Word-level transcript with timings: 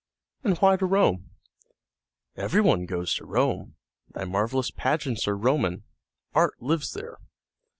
"And 0.43 0.57
why 0.57 0.77
to 0.77 0.85
Rome?" 0.87 1.29
"Every 2.35 2.59
one 2.59 2.87
goes 2.87 3.13
to 3.13 3.25
Rome; 3.27 3.75
thy 4.11 4.25
marvelous 4.25 4.71
pageants 4.71 5.27
are 5.27 5.37
Roman; 5.37 5.83
art 6.33 6.59
lives 6.59 6.93
there." 6.93 7.19